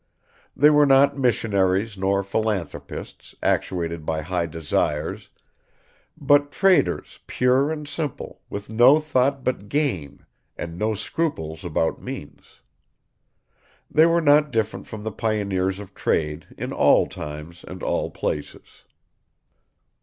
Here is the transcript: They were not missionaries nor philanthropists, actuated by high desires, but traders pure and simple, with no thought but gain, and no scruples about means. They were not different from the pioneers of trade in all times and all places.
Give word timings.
They 0.55 0.71
were 0.71 0.87
not 0.87 1.15
missionaries 1.19 1.95
nor 1.95 2.23
philanthropists, 2.23 3.35
actuated 3.43 4.03
by 4.03 4.21
high 4.23 4.47
desires, 4.47 5.29
but 6.19 6.51
traders 6.51 7.19
pure 7.27 7.71
and 7.71 7.87
simple, 7.87 8.41
with 8.49 8.67
no 8.67 8.99
thought 8.99 9.43
but 9.43 9.69
gain, 9.69 10.25
and 10.57 10.75
no 10.75 10.95
scruples 10.95 11.63
about 11.63 12.01
means. 12.01 12.61
They 13.91 14.07
were 14.07 14.21
not 14.21 14.49
different 14.49 14.87
from 14.87 15.03
the 15.03 15.11
pioneers 15.11 15.77
of 15.77 15.93
trade 15.93 16.47
in 16.57 16.73
all 16.73 17.05
times 17.05 17.63
and 17.67 17.83
all 17.83 18.09
places. 18.09 18.85